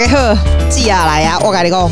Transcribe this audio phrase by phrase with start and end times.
[0.00, 0.34] 家好，
[0.70, 1.38] 记下来呀！
[1.44, 1.90] 我跟你讲，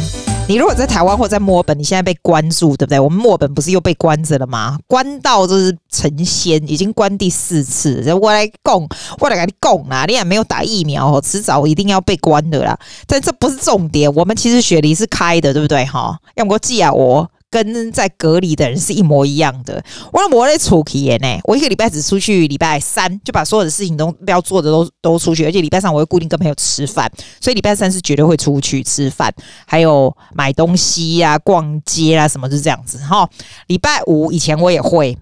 [0.49, 2.99] 你如果在台湾或在墨尔本，你现在被关住，对不对？
[2.99, 4.79] 我们墨尔本不是又被关着了吗？
[4.87, 8.03] 关到就是成仙，已经关第四次。
[8.15, 8.89] 我来讲，
[9.21, 12.79] 我来跟你讲啦，你也没有打疫苗，迟早一定要被关的啦。
[13.07, 15.85] 但这不是重点，我们其实雪梨是开的，对不对？
[15.85, 17.29] 哈，要我记啊我。
[17.51, 19.83] 跟在隔离的人是一模一样的。
[20.13, 29.33] 我我在出去耶呢，我一个礼拜只出去礼拜三，就把所有的事情都不要做的都都出去，而且礼拜三我会固定跟朋友吃饭，所以礼拜三是绝对会出去吃饭，
[29.67, 33.29] 还有买东西呀、啊、逛街啊什么，就是这样子哈。
[33.69, 35.17] 礼拜五以前我也会。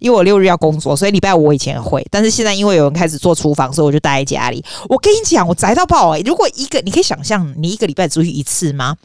[0.00, 4.64] 因为我六日要工作，所以礼拜五我以前会，但是现在因为有人开始做厨房，所以我就待在家里。
[4.88, 6.22] 我跟你讲，我宅到爆欸！
[6.22, 8.96] 如果一个，你可以想象，你一个礼拜出去一次吗？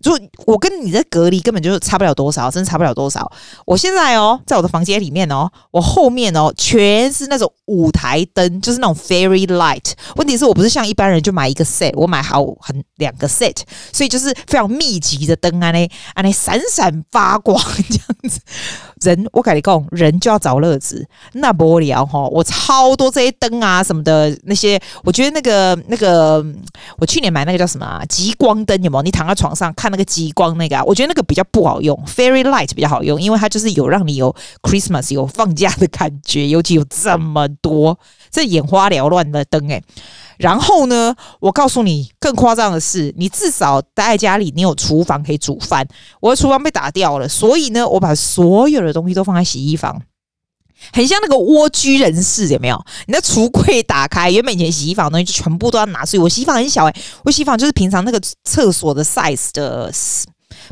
[0.00, 3.30] 就我跟你在隔离，根本就差不了多少，真的差不了多少。
[3.66, 9.92] 我现在哦，在我的房间里面哦，我后面哦，全是那种舞台灯，就是那种 fairy light。
[10.16, 13.56] 问题是我不是像一般人就买一个 set，我买好很两个 set，
[13.92, 15.84] 所以就是非常密集的灯啊，那
[16.14, 18.40] 啊那闪闪发光这样子。
[19.04, 22.26] 人，我跟你讲，人就要找乐子，那不聊哈。
[22.28, 26.44] 我超多这些灯啊什么的那些，我觉得那个那个，
[26.98, 28.02] 我去年买那个叫什么啊？
[28.08, 29.02] 极光灯有没有？
[29.02, 37.98] 你躺在床上看那个极光那个，啊，我觉得那个比较不好用，Fairy Light 比较好用，因为它就是有让你有 Christmas 有放假的感觉，尤其有这么多
[38.30, 39.82] 这眼花缭乱的灯诶。
[40.38, 45.86] 然后呢，我告诉你，更夸张的是，你至少待在家里，你有厨房可以煮饭。
[46.20, 50.02] 我的厨房被打掉了，所以呢，我把所有的东西都放在洗衣房，
[50.92, 52.84] 很像那个蜗居人士，有没有？
[53.06, 56.18] 你的橱柜打开，原本以前洗衣房的东西就全部都要拿出去。
[56.18, 59.92] 我洗衣房很小诶、我洗衣房就是平常那个厕所的 size 的。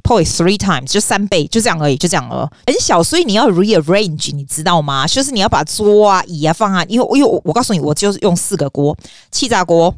[0.02, 5.06] Poi three times 就三倍，就这样而已，就这样了，很小，所以你要 rearrange，你知道吗？
[5.06, 8.96] 就是你要把桌啊、椅啊放啊，因为因为我我告诉你，我就是用四个锅：
[9.30, 9.94] 气炸锅、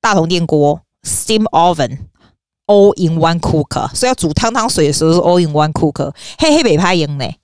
[0.00, 7.38] 大铜电锅、steam oven，all in one cooker，所以要煮汤汤水的时候是 all in one cooker，嘿嘿，北派赢嘞。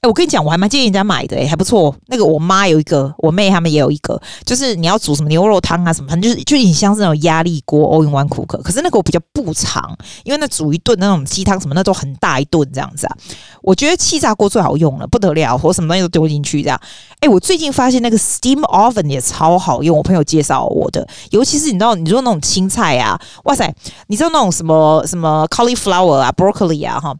[0.00, 1.92] 哎、我跟你讲，我还蛮建议人家买的、欸，哎，还不错。
[2.06, 8.62] 那个我妈有一个，我妹他们也有一个，就是你要煮什么牛肉汤啊什么，反正就是就很像是那种压力锅，all in one cooker。
[8.62, 9.82] 可是那个我比较不常，
[10.22, 13.16] 因为那煮一顿那种鸡汤什么，那都很大一顿这样子啊。
[13.60, 16.80] 我觉得气炸锅最好用了，不得了，我什么东西都丢进去这样。
[17.18, 23.74] 哎、我最近发现那个 steam oven 也超好用，我朋友介绍我的，尤其是你知道，你说那种青菜啊，哇塞，
[24.06, 27.12] 你知道那种什么什么 cauliflower 啊，broccoli 啊，哈。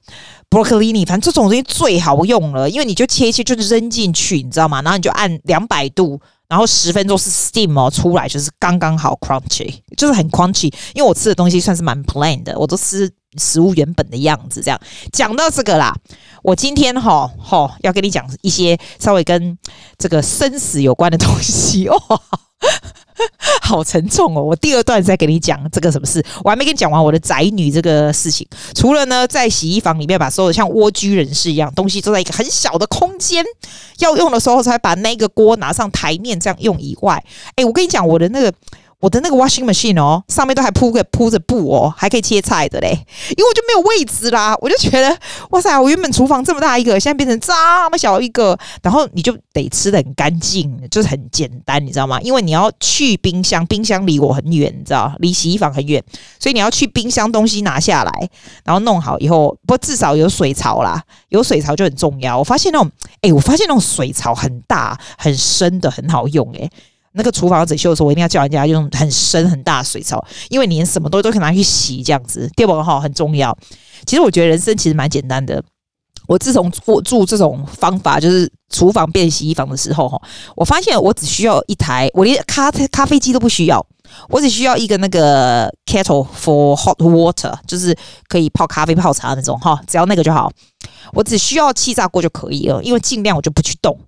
[0.51, 4.81] broccolini，反正这种东西最好用了，因为你就切一切，就是扔进去，你知道吗？
[4.83, 10.73] 然后你就按两百度，然后十分钟是 steam 哦，出来就是刚刚好 crunchy， 就是很 crunchy。
[10.95, 14.63] 因为我吃的东西算是蛮 plain 的，我都吃食物原本的样子。
[14.63, 14.81] 这样
[15.13, 15.95] 讲到这个啦，
[16.43, 19.59] 我今天哈哈要跟你讲一些稍微跟
[19.99, 21.97] 这个生死有关的东西哦。
[23.63, 24.43] 好沉重哦！
[24.43, 28.47] 我第二段再给你讲这个什么事，我还没跟你讲完我的宅女这个事情。
[28.75, 33.45] 除了呢，在洗衣房里面把所有像蜗居人士一样东西都在一个很小的空间，
[33.99, 37.23] 要用的时候才把那个锅拿上台面这样用以外，
[37.57, 38.53] 哎，我跟你讲我的那个。
[39.01, 42.89] 我的那个 washing machine 哦，上面都还铺个铺着布哦，还可以切菜的嘞。
[43.31, 45.17] 因为我就没有位置啦，我就觉得
[45.51, 47.53] 哇塞，我原本厨房这么大一个，现在变成这
[47.91, 52.21] 么小一个，然后你就得吃得很干净，就是很简单，你知道吗？
[52.23, 56.03] 因为你要去冰箱，冰箱离我很远，你知道，离洗衣房很远，
[56.41, 58.31] 所以你要去冰箱东西拿下来，
[58.65, 62.37] 然后弄好以后，不至少有水槽啦，有水槽就很重要。
[62.37, 66.69] 我发现那种，哎，我发现那种水槽很大很深的很好用，诶。
[67.19, 73.55] 那个厨房整修的时候，我一定要叫人家用很深很大的水槽，因为你连什么东西都可以拿去洗，这样子，第二个哈很重要。
[74.07, 75.63] 其实我觉得人生其实蛮简单的。
[76.29, 80.21] 我自从做做这种方法，就是厨房变洗衣房的时候，哈，
[80.55, 83.85] 我发现我只需要一台，我连咖啡咖啡机都不需要，
[84.29, 87.97] 我只需要一个那个 kettle for hot water，就是
[88.29, 90.53] 可以泡咖啡泡茶那种哈，只要那个就好。
[91.15, 93.99] 我只需要气炸锅就可以了，因为尽量我就不去动，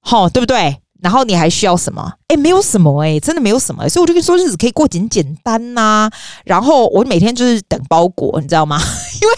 [0.00, 0.76] 好，对不对？
[1.06, 2.12] 然后你还需要什么？
[2.26, 3.88] 诶，没有什么诶，真的没有什么。
[3.88, 6.10] 所以我就跟你说，日子可以过简简单呐、
[6.44, 8.76] 然后我每天就是等包裹，你知道吗？
[9.22, 9.34] 因为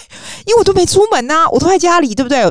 [0.47, 2.50] 因为我都没出门呐、我都在家里，对不对？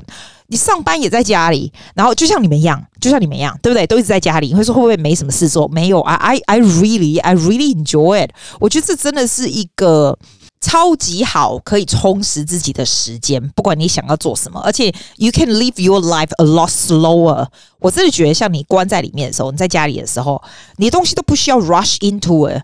[0.49, 3.87] 你上班也在家里，然后就像你们一样，就像你们一样，对不对？
[3.87, 4.49] 都一直在家里。
[4.49, 5.67] 你会说会不会没什么事做？
[5.69, 8.29] 没有啊，I I really I really enjoy it。
[8.59, 10.15] 我觉得这真的是一个。
[10.59, 17.47] 超级好，可以充实自己的时间，不管你想要做什么，而且 you can live your life a lot slower。
[17.79, 20.41] 我真的觉得，像你关在里面的时候，你在家里的时候，
[20.77, 22.61] 你的东西都不需要 rush into it，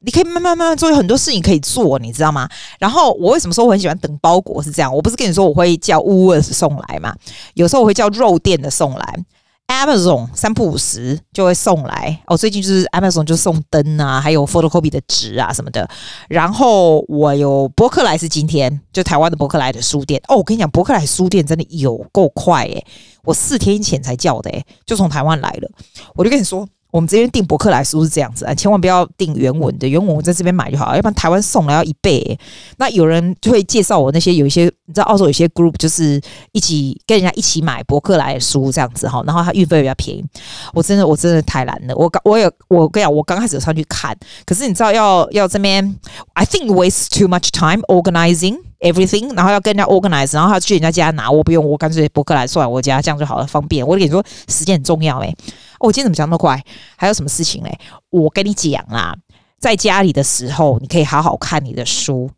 [0.00, 2.48] 你可以慢慢慢慢做，有很多事情可以做，你知道吗？
[2.78, 4.94] 然后我为什么说我很喜欢等包裹是这样？
[4.94, 7.14] 我不是跟你说我会叫 Wowers 送来嘛？
[7.54, 9.24] 有时候我会叫肉店的送来。
[9.68, 15.88] Amazon 三不五时就会送来哦，最近就是 Amazon 就送灯啊，还有 photocopy 的纸啊什么的。
[16.28, 22.86] 然后我有博客来是今天就台湾的博客来的书店哦，我跟你讲，博客来书店真的有够快诶，
[23.24, 25.70] 我四天前才叫的诶，就从台湾来了。
[26.14, 26.68] 我就跟你说。
[26.94, 32.38] 我们这边订博客来书是这样子啊，千万不要订原文的，原文我在这边买就好，要不然台湾送来要一倍、欸。
[32.76, 36.20] 那有人就会介绍我那些有一些，你知道澳洲有些 group 就是
[36.52, 40.24] 一起跟人家一起买博客来的书这样子哈，然后它运费比较便宜。
[40.72, 45.98] 我真的我真的太懒了，我刚我有我跟你讲，我刚开始上去看，可是你知道要要这边
[46.34, 53.84] ，I think waste too much time organizing everything，然后要跟人家 organize，然后要去人家家拿，我不用，我干脆博客来送来我家，这样就好了，方便。
[53.84, 55.34] 我跟你说，时间很重要诶、
[55.80, 56.62] 我今天怎么讲那么快？
[56.96, 57.78] 还有什么事情嘞？
[58.10, 59.16] 我跟你讲啦，
[59.58, 62.30] 在家里的时候，你可以好好看你的书，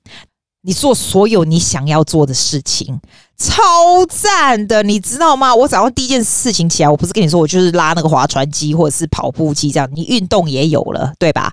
[0.63, 3.01] 你做所有你想要做的事情，
[3.37, 5.55] 超赞的，你知道吗？
[5.55, 11.53] 我早上第一件事情起来，我不是跟你说，我就是拉那个划船机或者是跑步机这样，你运动也有了，对吧？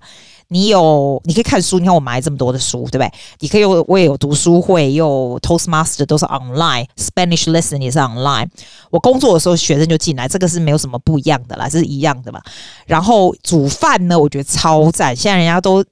[0.54, 1.80] 你有，你可以看书。
[1.80, 3.12] 你看我买这么多的书，对不对？
[3.40, 8.48] 你可以有，我也有读书会，又 Toastmaster 都是 online，Spanish lesson 也是 online。
[8.92, 12.40] 我工作的时候学生就进来，这个是没有什么不一样的啦，这是一样的嘛。
[12.86, 15.16] 然后煮饭呢，我觉得超赞。
[15.16, 15.84] 现在人家都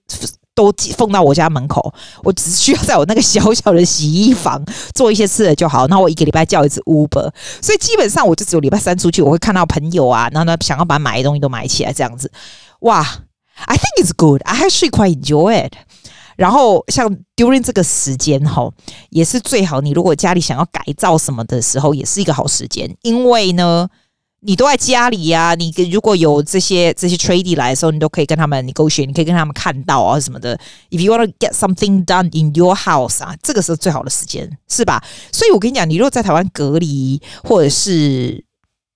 [0.53, 1.91] 都奉到我家门口，
[2.23, 4.63] 我只需要在我那个小小的洗衣房
[4.93, 5.87] 做一些吃的就好。
[5.87, 12.31] 那我一个礼拜叫一次 Uber， 所以基本上我就只有礼拜三出去，我会看到朋友啊，然后呢想要把买的东西都买起来这样子，
[12.81, 13.03] 哇
[13.65, 14.41] ！I think it's good.
[14.43, 15.73] I actually quite enjoy it.
[16.37, 18.71] 然后像 during 这个时间哈，
[19.09, 19.79] 也是最好。
[19.81, 22.89] 你如果家里想要改造什么的时候，也是一个好时间。
[23.03, 23.87] 因为呢，
[24.39, 25.55] 你都在家里呀、啊。
[25.55, 30.57] 你如果有这些这些 tradie 来的时候，你都可以跟他们 negotiate，你可以跟他们看到啊什么的。
[30.89, 35.03] If you want to get something done in your house 啊，这个是最好的时间，是吧？
[35.31, 38.43] 所以我跟你讲，你如果在台湾隔离，或者是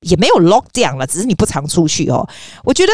[0.02, 2.28] 也没有 lock down 了，只是你不常出去哦，
[2.64, 2.92] 我觉得。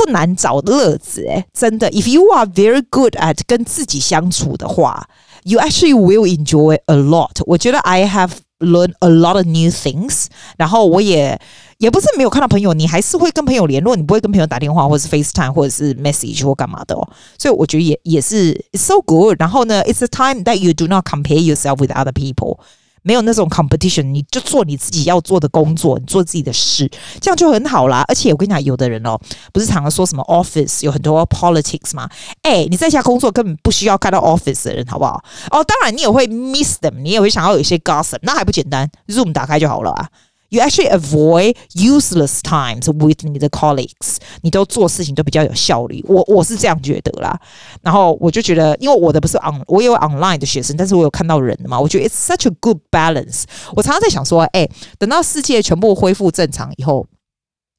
[0.00, 1.90] 不难找乐子诶，真的。
[1.90, 5.08] If you are very good at 跟自己相处的话，
[5.44, 7.40] you actually will enjoy a lot。
[7.46, 10.26] 我觉得 I have learned a lot of new things。
[10.56, 11.40] 然后我也
[11.78, 17.08] 也不是没有看到朋友，你还是会跟朋友联络，你不会跟朋友打电话或者是 FaceTime 或者是 message 或干嘛的哦。
[17.38, 19.36] 所以我觉得也也是 it's so good。
[19.38, 22.58] 然后呢，it's a time that you do not compare yourself with other people。
[23.03, 26.89] 没有那种 competition，你就做你自己要做的工作，你做自己的事，
[27.19, 28.03] 这样就很好啦。
[28.07, 29.19] 而且我跟你讲，有的人哦，
[29.51, 32.09] 不是常常说什么 office 有很多 politics 吗？
[32.43, 35.23] 哎，你在家工作根本不需要看到 office 的人，好不好？
[35.51, 40.07] 哦，当然你也会 miss them，你也会想要有一些 gossip，那还不简单？Zoom 打开就好了啊。
[40.51, 46.03] You actually avoid useless times with 你的 colleagues，你都做事情都比较有效率。
[46.05, 47.39] 我我是这样觉得啦。
[47.81, 51.79] 然后我就觉得，因为我的不是 on，我有 online 的学生，但是我有看到人的嘛。
[51.79, 53.43] 我觉得 it's such a good balance。
[53.77, 54.69] 我常常在想说，哎，
[54.99, 57.07] 等到世界全部恢复正常以后，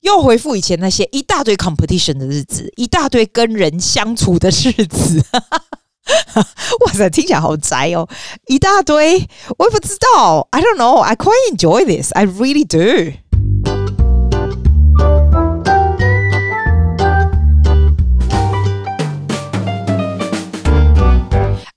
[0.01, 5.23] 又恢复以前那些一大堆 competition 的日子，一大堆跟人相处的日子。
[5.31, 5.79] 哈哈哈
[6.86, 8.08] 哇塞，听起来好宅哦，
[8.48, 13.14] 一大堆，我也不知道，I don't know, I quite enjoy this, I really do.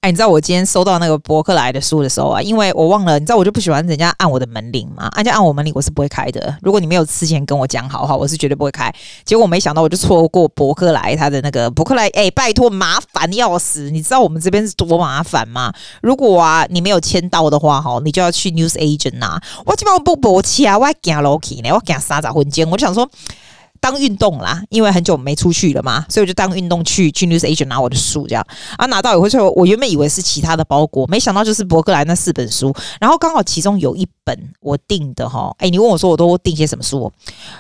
[0.08, 6.56] 你知道我今天收到那个博客来的书的时候啊，因为我忘了，你知道我就不喜欢人家按我的门铃嘛，人家按我门铃我是不会开的。
[6.62, 8.94] 如果你没有事先跟我讲好哈，我是绝对不会开。
[9.24, 13.90] 结果没想到我就错过博客来他的那个博客来，哎，拜托，麻烦要死！
[13.90, 15.74] 你知道我们这边是多麻烦吗？
[16.02, 19.40] 如果啊你没有签到的话哈，你就要去 news agent 呐。
[19.66, 23.10] 我基本上不博签啊，我还惊 lucky 呢，我惊三十分钟，我就想说。
[23.80, 28.46] 当运动啦，因为很久没出去了嘛，所以我就当运动去去 News Agent 拿我的书，这样
[28.78, 37.12] 啊拿到以后就我原本以为是其他的包裹，没想到就是博克莱那四本书，然后刚好其中有一本我订的哈，哎，你问我说我都订些什么书？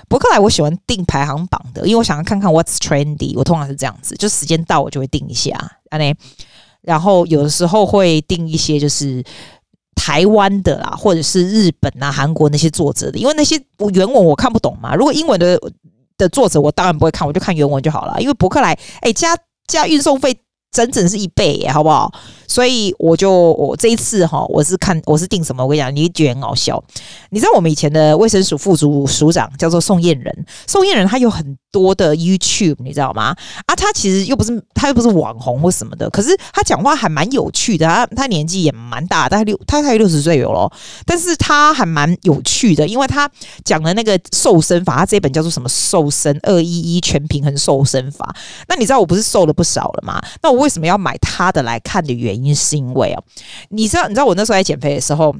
[0.07, 5.55] 博克莱我喜欢订排行榜的，因为我想要看看 What's Trendy，我通常是这样子，就时间到我就会订一下，
[5.89, 6.15] 啊嘞，
[6.81, 9.23] 然后有的时候会订一些就是
[9.93, 15.59] 台湾的啦，或者是日本啊、韩国那些作者的，因为那些我原文我看不懂嘛，如果英文的。
[16.17, 18.19] 的作者我当然不会看，我就看原文就好了。
[18.21, 20.37] 因为博客来，哎、加加运送费
[20.71, 22.13] 整整是一倍耶，好不好？
[22.55, 25.61] 所以我就我这一次哈，我是看我是定什么？
[25.61, 26.81] 我跟你讲，你觉得很好笑。
[27.31, 33.35] 你知道我们以前的卫生署副署署长叫做宋燕人，宋燕人他有很多的 YouTube，你知道吗？
[33.65, 37.85] 啊，他其实又不是他又不是网红或什么的，可是他讲话还蛮有趣的。
[37.85, 40.71] 他他年纪也蛮大，大概六他才六十岁有咯，
[41.05, 43.29] 但是他还蛮有趣的，因为他
[43.65, 48.33] 讲的那个瘦身法，他这本叫做什么瘦身二一一全平衡瘦身法。
[48.69, 50.21] 那你知道我不是瘦了不少了吗？
[50.41, 53.23] 那我为什么要买他的来看的原因是因为哦，
[53.69, 55.35] 你知道你知道我那时候在减肥的时候。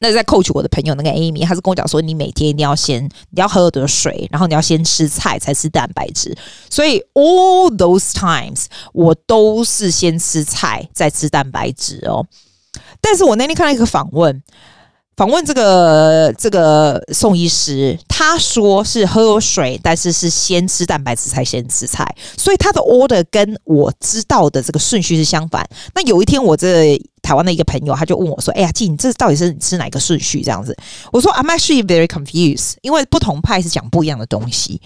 [0.00, 6.36] 那在 coach 我的朋友那个 Amy，他是跟我讲说，你每天一定要先你要喝的水，然后你要先吃菜才吃蛋白质。
[6.68, 12.26] 所以 all those times 我都是先吃菜再吃蛋白质哦。
[13.00, 14.42] 但是我那天看到一个访问。
[15.16, 22.04] 访问这个这个宋医师，他说是喝水，但是是先吃蛋白质才先吃菜，
[22.36, 25.64] 所以他的 order 跟我知道的这个顺序是相反。
[25.94, 30.76] 那有一天，我这台湾的一个朋友，他就问我说：“哎呀，静，你这到底是吃哪个顺序？”这样子，
[31.12, 34.80] 我说：“I'm actually very confused，因为不同派是讲不一样的东西。”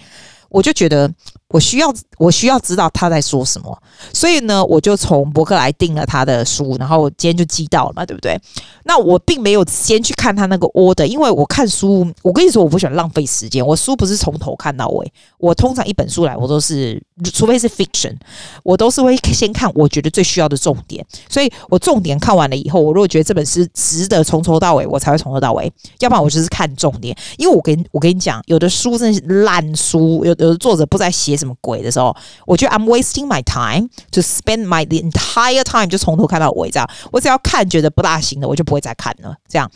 [0.49, 1.11] 我就觉得。
[1.49, 3.75] 我需要，我需要知道他在说什么，
[4.13, 8.39] 所以呢，我就从博客来订了他的书，然后今天就寄到了嘛，对不对？
[8.83, 13.65] 那我并没有先去看他那个 order，因为我看书，我跟你说，我不喜欢浪费时间。
[13.65, 17.01] 我书不是从头看到尾，我通常一本书来，我都是，
[17.33, 18.15] 除非是 fiction，
[18.61, 21.03] 我都是会先看我觉得最需要的重点。
[21.27, 25.71] 所以我重点看完了以后，我如果觉得这本书值得从头到尾，我才会从头到尾。
[25.99, 31.38] 要不然我就是看重点，因为我跟我跟你讲，有的书真的是烂书，有的作者不在写。
[31.39, 32.15] 什么鬼的时候，
[32.45, 36.87] 我觉得 I'm wasting my time to spend my the entire time 就从头看到尾这样。
[37.11, 39.33] 我只要看觉得不大行的，我就不会再看了。
[39.47, 39.71] 这样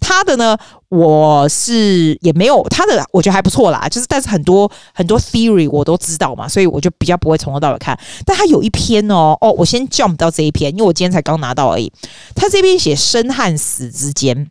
[0.00, 0.56] 他的呢，
[0.90, 3.88] 我是也没有他的，我觉得还不错啦。
[3.88, 7.98] 就是但是很多很多 theory 我都知道嘛，所以我就比较不会从头到尾看。
[8.24, 11.92] 但他有一篇哦哦，我先 jump 到这一篇，因为我今天才刚拿到而已。
[12.36, 14.50] 他这边写生和死之间。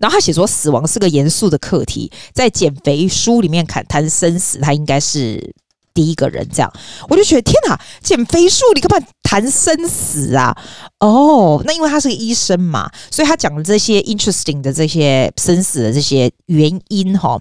[0.00, 5.54] 然后他写说，死亡是个严肃的课题，在减肥书里面谈谈生死，他应该是
[5.94, 6.46] 第一个人。
[6.52, 6.72] 这样，
[7.08, 10.56] 我就觉得天哪，减肥书你干嘛谈生死啊？
[11.00, 17.40] 哦，那因为他是个医生嘛，所以他讲的这些 interesting 的这些生死的这些原因哈，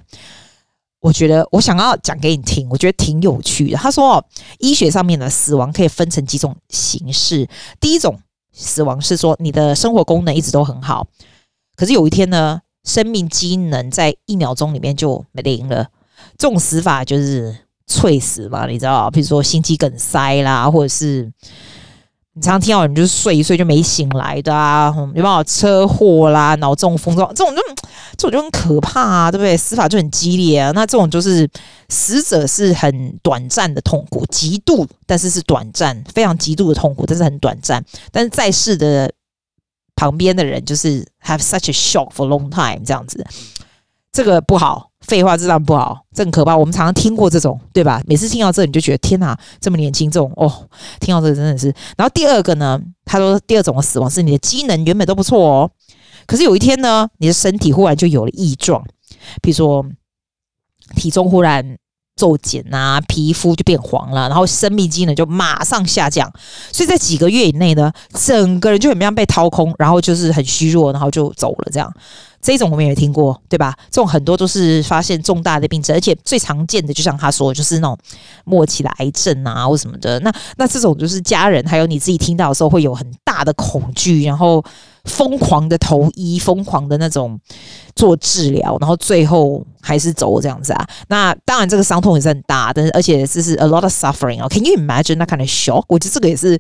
[1.01, 3.77] 我觉得我想要讲给你听，我觉得挺有趣的。
[3.77, 4.23] 他说，
[4.59, 7.47] 医学上面的死亡可以分成几种形式，
[7.79, 8.19] 第一种
[8.53, 11.07] 死亡是说你的生活功能一直都很好。
[11.75, 15.87] 可是有一天呢，生命机能在一秒钟里面就没灵了。
[16.37, 17.55] 这种死法就是
[17.87, 19.09] 猝死嘛，你知道？
[19.11, 21.31] 比如说心肌梗塞啦，或者是
[22.33, 27.61] 你常听到人就是睡一睡就没醒来的啊，有没有车祸啦、脑中风这种，这种就
[28.17, 29.57] 这种就很可怕啊，对不对？
[29.57, 30.71] 死法就很激烈啊。
[30.71, 31.49] 那这种就是
[31.89, 37.83] 死者是很短暂的痛苦，极度，但是是短暂，非常极度的痛苦，但是很短暂。
[38.11, 39.11] 但是在世的。
[39.95, 43.25] 旁边的人就是 have such a shock for long time 这样子，
[44.11, 46.55] 这个不好，废话，这样不好，这很可怕。
[46.55, 48.01] 我们常常听过这种，对吧？
[48.05, 51.73] 每次听到这，你就觉得天哪，这么年轻，这种哦，听到这真的是。
[51.97, 55.71] 然后第二个呢，他说第二种的死亡是你的机能原本都不错哦，
[56.25, 58.85] 可是有一天呢，你的身体忽然就有了异状，
[59.41, 59.85] 比如说
[60.95, 61.77] 体重忽然。
[62.15, 66.31] 骤减啊，皮肤就变黄了，然后生命机能就马上下降，
[66.71, 71.93] 所以在几个月以内呢，整个人就很像被掏空，然后就是很虚弱，然后就走了这样。
[72.41, 73.75] 这种我们也听过，对吧？
[73.89, 77.97] 这种很多都是发现重大的病症，而且最常见的，就像他说，就是那种
[78.43, 80.19] 末期的癌症啊，或什么的。
[80.19, 84.63] 那那这种就是家人还有你自己听到的时候，会有很大的恐惧，然后
[85.05, 87.39] 疯狂的投医，疯狂的那种
[87.95, 90.87] 做治疗，然后最后还是走这样子啊。
[91.07, 94.47] 那当然，这个伤痛也是很大，但是而且这是 a lot of suffering 啊。
[94.49, 95.85] Can you imagine that kind of shock？
[95.87, 96.59] 我觉得这个也是。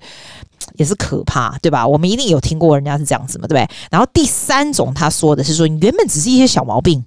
[0.77, 1.85] 也是可怕，对吧？
[1.85, 3.69] 我们一定有听过人家是这样子嘛，对不对？
[3.91, 7.05] 然后第三种，他说的是说，你原本只是一些小毛病，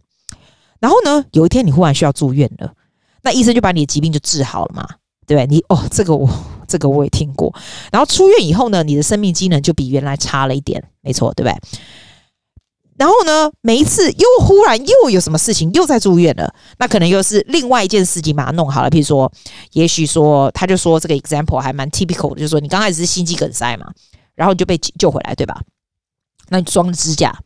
[0.78, 2.73] 然后呢，有一天你忽然需要住院了，
[3.23, 4.87] 那医生就把你的疾病就治好了嘛，
[5.26, 5.47] 对不对？
[5.47, 6.28] 你哦，这个我
[6.68, 7.52] 这个我也听过。
[7.90, 11.58] 然后出院以后呢，你的生命机能就比原来差了一点，没错，对不对？
[12.98, 18.90] 然后呢，每一次又忽然又有什么事情，又在住院了，那可能又是另外一件事情把它弄好了。
[18.90, 19.30] 比如说，
[19.72, 23.87] 也许说，他就说这个 example 还蛮 typical 的，就是说你刚开始是心肌梗塞嘛，
[24.34, 25.62] 然后你就被救回来，对吧？
[26.48, 27.38] 那你装了支架，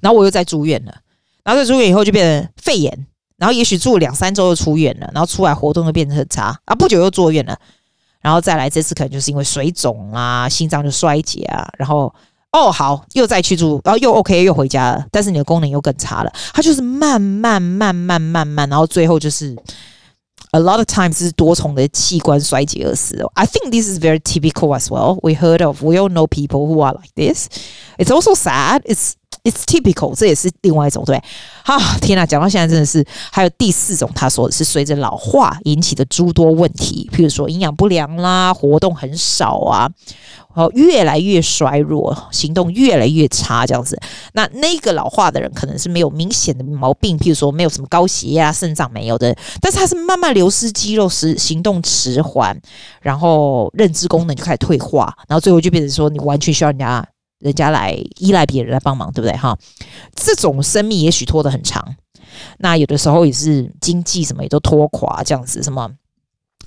[0.00, 0.94] 然后我又在住院了，
[1.42, 3.06] 然后在住院以后就变成肺炎，
[3.36, 7.58] 然后也许住了两三周又出院了，然后出来活动又变得很差啊，不久又住院了，
[8.20, 12.12] 然后再来这次可能就是因为水肿啊，心脏就衰竭啊，然后。
[12.52, 16.32] 哦，好，又再去住，然后又 OK，又回家了，但是你的功能又更差了。
[16.52, 19.56] 它就是慢慢、慢慢、慢慢，然后最后就是
[20.50, 23.24] a lot of times 是多重的器官衰竭而死。
[23.34, 25.20] I think this is very typical as well.
[25.22, 27.46] We heard of, we all know people who are like this.
[27.98, 28.82] It's also sad.
[28.82, 31.16] It's It's typical，这也是另外一种，对，
[31.64, 39.88] 啊，天哪，讲到现在真的是，还有第四种，他说的是随着老化引起的诸多问题，譬如说营养不良啦，活动很少啊，
[40.54, 43.98] 哦，越来越衰弱，行动越来越差，这样子。
[44.34, 52.54] 那那个老化的人可能是没有明显的毛病，譬如说没有什么高血压、肾脏没有的，但是他是慢慢流失肌肉，时行动迟缓，
[53.00, 57.06] 然后认知功能就开始退化，然后最后就变成说你完全需要人家
[57.40, 59.36] 人家来依赖别人来帮忙，对不对？
[59.36, 59.58] 哈，
[60.14, 61.84] 这种生命也许拖得很长，
[62.58, 65.90] 那有的时候也是经济什么也都拖垮，这样子，什么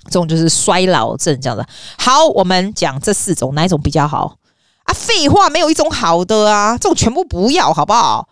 [0.06, 1.66] 这种就是衰老症这样的。
[1.98, 4.38] 好，我们讲这四种哪一种比较好
[4.84, 4.94] 啊？
[4.94, 8.28] 废话，没有一种好的啊，这种全部不要，好不好？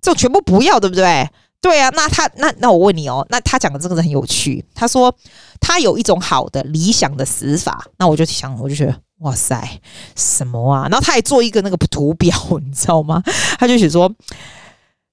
[0.00, 1.28] 这种全部不要，对不对？
[1.60, 5.14] 对啊，那他那那我问你哦，那他讲的这个人很有趣，他说
[5.60, 8.98] 他有一种好的理想的死法，那我就想，我就觉得。
[9.22, 9.80] 哇塞，
[10.14, 10.88] 什么啊？
[10.90, 13.22] 然后他还做一个那个图表，你知道吗？
[13.58, 14.12] 他就写说，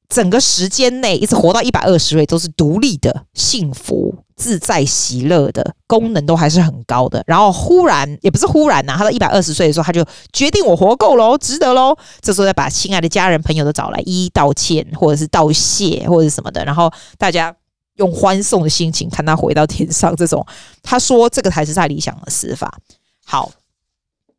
[0.09, 7.23] 整个时间内一直活到一百二十岁，都是独立的、幸福、自在、喜乐的，功能都还是很高的。
[7.27, 11.95] 然后忽然，也不是忽然呐、啊，他到一百二十岁的时候，他就决定我活够了，值得喽。
[12.21, 16.65] 这时候再把亲爱的家人朋友都找来，一一道歉，或者是道谢，或者什么的。
[16.65, 17.55] 然后大家
[17.97, 20.15] 用欢送的心情看他回到天上。
[20.15, 20.43] 这种，
[20.81, 22.79] 他说这个才是他理想的死法。
[23.23, 23.51] 好。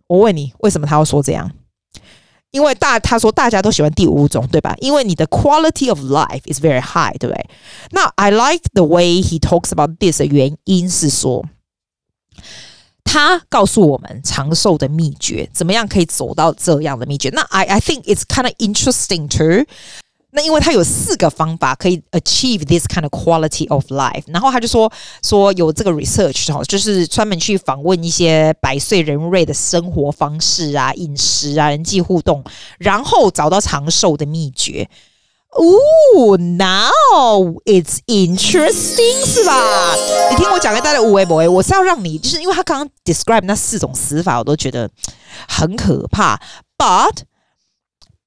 [0.10, 1.52] 我问你，为什么他要说这样？
[2.52, 4.74] 因为大他说大家都喜欢第五种，对吧？
[4.80, 7.50] 因为你的 quality of life is very high，对不对？
[7.92, 11.46] 那 I like the way he talks about this 的原因是说，
[13.04, 17.30] 他告诉我们长寿的秘诀，怎么样可以走到这样的秘诀？
[17.34, 19.66] 那 I I think it's kind of interesting too。
[20.33, 24.91] 那因为他有四个方法可以 achieve this kind of quality of life，然后他就说
[25.25, 32.45] 说有这个 research 哈，就是专门去访问一些百岁人瑞的生活方式啊、饮食啊、人际互动，
[32.79, 34.89] 然后找到长寿的秘诀。
[35.51, 39.97] 哦，now it's interesting 是吧？
[40.31, 44.89] 你听我讲给大家五位不位，我是要让你，就是因为他刚刚 describe 那四种死法，我都觉得
[45.49, 46.41] 很可怕
[46.79, 47.23] ，but。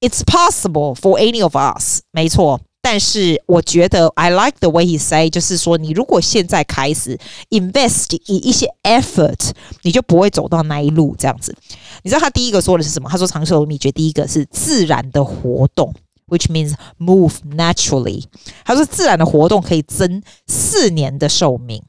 [0.04, 2.60] It's possible for any of us，没错。
[2.82, 7.18] 但是我觉得 I like the way he say，就是说，你如果现在开始
[7.48, 11.56] invest 以一些 effort，你就不会走到那一路这样子。
[12.02, 13.08] 你知道他第一个说的是什么？
[13.08, 15.94] 他说长寿秘诀第一个是自然的活动
[16.28, 18.24] ，which means move naturally。
[18.62, 21.82] 他说自然的活动可以增四年的寿命。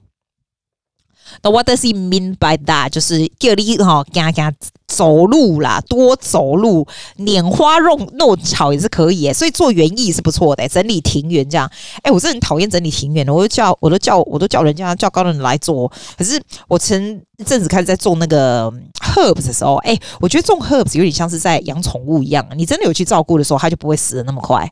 [1.42, 2.90] 那 What does he mean by that？
[2.90, 4.54] 就是叫你哈，加加
[4.88, 9.34] 走路啦，多走路，拈花弄弄草也是可以诶。
[9.34, 11.70] 所以做园艺是不错的，整理庭园这样。
[12.04, 15.92] 哎，我是很讨厌整理庭园的，我都叫我都叫我都叫人家叫高人来做。
[16.18, 18.72] 可是我前阵子开始在种那个
[19.16, 24.72] herbs 的时候，哎，我觉得种 herbs 有点像是在养宠物一样，你真的有去照顾的时候，它就不会死的那么快。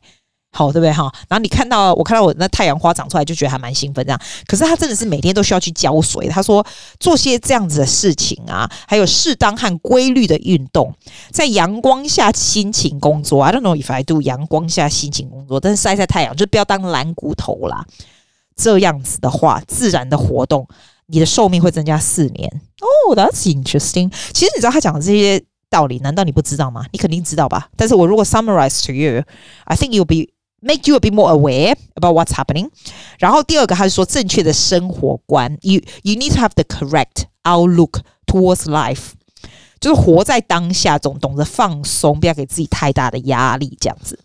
[0.56, 1.12] 好，对不对哈？
[1.28, 4.20] 然后你看到我看到我那太阳花长出来，就觉得还蛮兴奋这样。
[4.46, 6.28] 可是他真的是每天都需要去浇水。
[6.28, 6.64] 他说
[7.00, 10.94] 做些这样子的事情啊，还有适当和规律的运动，
[11.32, 13.42] 在阳光下辛勤工作。
[13.42, 17.84] I don't know if I do 阳光下辛勤工作，但是晒晒太阳就不要当懒骨头啦。
[18.54, 20.68] 这样子的话，自然的活动，
[21.06, 22.60] 你的寿命会增加四年。
[22.80, 24.12] Oh, that's interesting。
[24.32, 26.84] 其实你知道他讲的这些道理，难道你不知道吗？
[26.92, 27.68] 你肯定知道吧？
[27.76, 30.32] 但是我如果 summarize to you，I think you'll be
[30.66, 32.70] Make you a bit more aware about what's happening。
[33.18, 39.10] 然后第二个，他是说正确的生活观，you you need to have the correct outlook towards life，
[39.78, 44.18] 就是活在当下，总懂得放松，不要给自己太大的压力，这样子。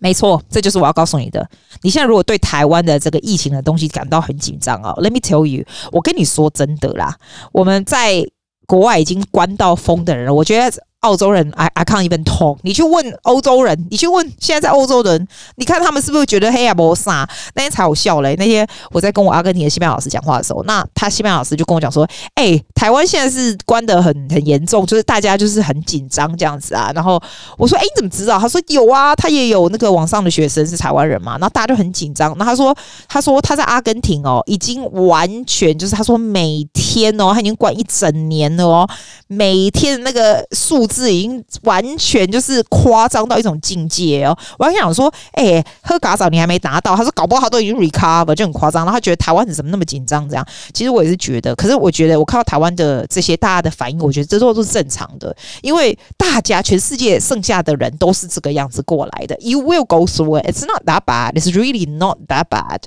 [0.00, 1.48] 没错，这就是我要告诉你的。
[1.80, 7.16] 你现在如果对台湾的这个疫情的东西感到很紧张啊，Let me tell you，我跟你说真的啦，
[7.52, 8.22] 我们在
[8.66, 10.84] 国外已经关到疯的人，我觉得。
[11.00, 12.58] 澳洲人，I I can't even talk。
[12.62, 17.26] 你去问欧洲人，你去问现在在欧洲人，你看他们是不是觉得黑呀不啥？
[17.54, 18.36] 那天才好笑嘞。
[18.38, 27.18] 那天我在跟我阿根廷的西班牙老师讲话的时候，那他西班牙老师就跟我讲说：“哎、台湾现在是关得很很严重，就是大家就是很紧张这样子啊。”然后
[27.56, 32.36] 我说：“哎、你怎么知道？”他说：“有啊，他也有那个网上的学生是台湾人嘛。”然后大家就很紧张。
[32.36, 32.76] 那他说
[33.08, 38.86] ：“他说他在阿根廷哦，已经完全就是他说每天哦，他已经关一整年了哦，
[39.28, 44.36] 每天那个数。”字已经完全就是夸张到一种境界哦！
[44.58, 48.84] 我还想说，哎、喝咖早你还没达到，他说搞不好他都已经 recover，就很夸张。
[48.84, 50.28] 然后他觉得台湾人怎么那么紧张？
[50.28, 59.36] 这样，其实我也是觉得，可是我觉得我看到台湾的这些大家的反应，我觉得这都是正常的，因为大家全世界剩下的人都是这个样子过来的。
[59.40, 60.46] You will go through it.
[60.50, 61.34] It's not that bad.
[61.34, 62.80] It's really not that bad.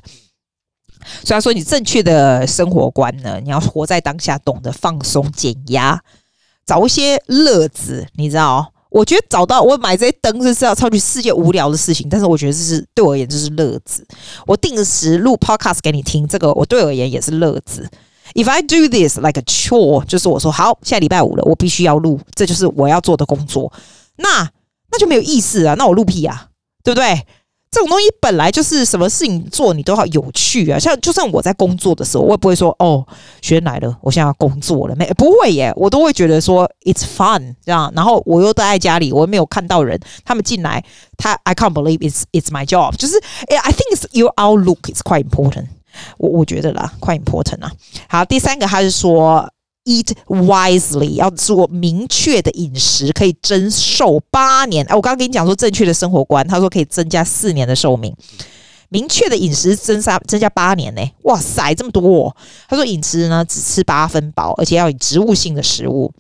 [1.24, 6.02] 所以说，你正确的生活观呢，你要活在当下，懂得放松、减压。
[6.66, 8.72] 找一些乐子，你知道？
[8.90, 14.06] 我觉得找到我买这些灯是是要超级世界无聊的事情，但是我觉得这是对我而言这是乐子。
[14.46, 17.90] 我定时录 podcast 给你听，这个我对我而言也是乐子。
[18.36, 23.74] If I do this like a chore，就是我说好，下礼拜五了，我必须要录，这就是我要做的工作。
[24.18, 24.48] 那
[24.92, 26.50] 那就没有意思啊，那我录屁啊，
[26.84, 27.26] 对不对？
[27.74, 33.04] 这种东西本来就是什么事情做你都好有趣啊，像就算我在工作的时候，我也不会说哦，
[33.42, 40.84] 学生来了，我现在要工作了，没不会耶，我都会觉得说 it's fun 这样，然后我又待在家里，我又没有看到人，他们进来，
[41.18, 43.16] 他 I can't believe it's it's my job，就是
[43.50, 45.66] I think it's your outlook is quite important，
[46.20, 47.72] 我我觉得啦，quite important 啊。
[48.08, 49.53] 好，第三个他是说。
[49.86, 54.86] Eat wisely，要做明确的饮食，可以增寿八年。
[54.86, 58.16] 哎，我刚刚跟你讲说正确的生活观，他说可以增加四年的寿命。
[58.90, 61.02] 明确的饮食增加增加八年呢？
[61.24, 62.36] 哇塞，这么多哦！
[62.70, 66.14] 他说饮食呢只吃八分饱，而且要以植物性的食物。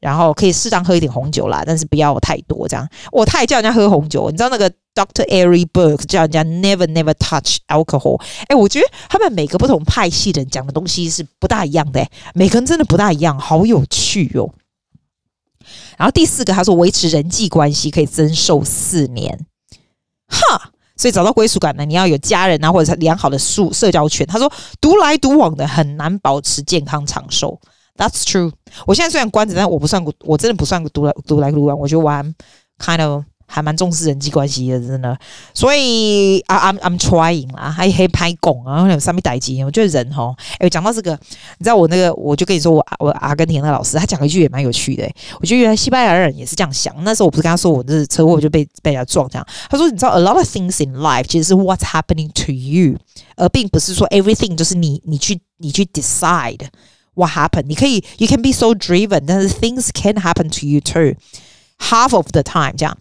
[0.00, 2.88] 然后可以适当喝一点红酒啦，但是不要太多这样。
[3.12, 8.20] 我太叫人家喝红酒，你知道那个 Doctor Eric Burke 叫人家 Never Never touch alcohol。
[8.48, 14.54] 哎，我觉得他们每个不同派系的人讲的东西是不大一样的，每个人真的不大一样，好有趣哟、哦。
[15.98, 19.46] 然后第四个，他说维持人际关系可以增寿四年，
[20.26, 24.26] 哈，所以找到归属感呢，你要有家人啊，或者是良好的社社交圈。
[24.26, 27.60] 他说独来独往的很难保持健康长寿。
[28.00, 28.50] That's true。
[28.86, 31.78] 我现在虽然关着，但我不算，我真的不算独来独来独往。
[31.78, 32.24] 我觉得我还
[32.78, 35.14] kind of 还蛮重视人际关系的，真的。
[35.52, 39.62] 所以啊，I'm I'm trying 啦，还还拍拱啊，有上面逮鸡。
[39.62, 41.12] 我觉得人哈，哎，讲到这个，
[41.58, 45.06] 你知道我那个，我就跟你说，我我阿根廷的老师，他讲一句也蛮有趣的。
[45.38, 46.94] 我觉得原来西班牙人也是这样想。
[47.04, 49.46] 那时候我不是跟他说，我这车祸就被被人家撞这样。
[49.68, 52.96] 他说，你知道，a lot of things in life 其实是 what's happening to you，
[53.36, 56.68] 而并不是说 everything 就是你你去你去 decide。
[57.19, 57.67] What happened？
[57.67, 62.97] 你可以，you can be so driven，但是 things can happen to you too。Half of the time，这样，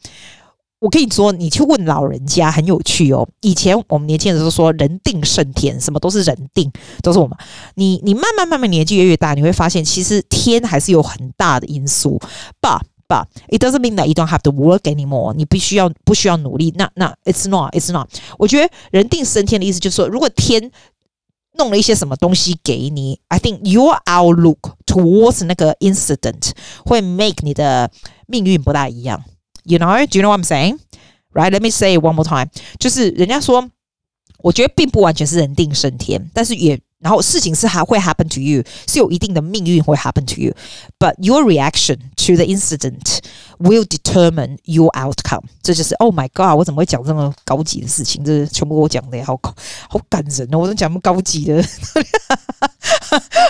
[0.79, 3.29] 我跟你说，你去问老人家很有趣哦。
[3.41, 6.71] 以前我们年轻人都说人定胜天，什么都是人定，
[7.03, 7.37] 都是我们。
[7.75, 12.21] 你你慢慢慢慢年纪越越大，你会发现其实天还是有很大的因素。
[12.61, 15.35] But but it doesn't mean that you don't have to work anymore。
[15.35, 16.73] 你必须要不需要努力？
[16.77, 18.09] 那那 it's not，it's not。
[18.39, 20.71] 我觉得人定胜天的意思就是说，如果天
[21.57, 26.51] 弄了一些什么东西给你，I think your outlook towards 那个 incident
[26.85, 27.91] 会 make 你的
[28.27, 29.25] 命运不大一样。
[29.65, 30.07] You know?
[30.07, 30.79] Do you know what I'm saying?
[31.33, 31.51] Right?
[31.51, 32.51] Let me say it one more time.
[32.79, 33.71] 就是人家说，
[34.39, 36.81] 我觉得并不完全是人定胜天，但是也。
[37.00, 43.20] 然后事情是还会 happen to you，是有一定的命运会 happen to you，but your reaction to the incident
[43.58, 45.44] will determine your outcome。
[45.64, 48.24] 这就是 Oh my God，我怎么会讲这么高级的事情？
[48.24, 49.40] 这全部我讲的，好
[49.90, 50.58] 好感人哦！
[50.60, 51.64] 我怎么讲那么高级的？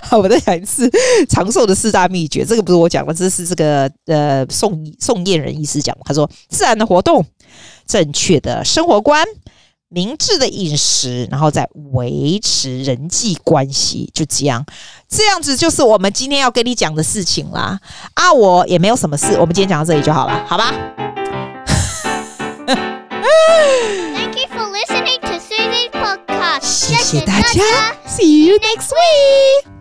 [0.04, 0.90] 好， 我再讲一次
[1.28, 2.46] 长寿的四大秘诀。
[2.46, 5.98] 这个不是我讲的，这是这个呃宋宋燕人医师讲。
[6.06, 7.26] 他说：自然的活动，
[7.88, 9.26] 正确的生活观。
[9.92, 14.64] 明智的饮食，然后再维持人际关系，就这样，
[15.08, 17.80] 这样子就是我们今天要跟你讲的事情啦。
[18.14, 20.72] 啊，我也没有什么事，我们今天讲到这里就好了，好吧
[24.14, 26.62] ？Thank you for listening to Susie's podcast。
[26.62, 27.64] 谢谢大家
[28.08, 29.79] ，See you next week。